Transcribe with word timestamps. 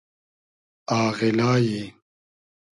آغیلای 1.01 1.93